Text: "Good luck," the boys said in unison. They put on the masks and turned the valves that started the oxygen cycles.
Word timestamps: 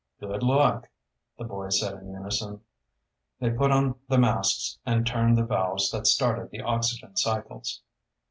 "Good 0.19 0.41
luck," 0.41 0.89
the 1.37 1.43
boys 1.43 1.79
said 1.79 1.93
in 1.99 2.09
unison. 2.09 2.61
They 3.39 3.51
put 3.51 3.69
on 3.69 3.99
the 4.09 4.17
masks 4.17 4.79
and 4.83 5.05
turned 5.05 5.37
the 5.37 5.45
valves 5.45 5.91
that 5.91 6.07
started 6.07 6.49
the 6.49 6.61
oxygen 6.63 7.15
cycles. 7.15 7.83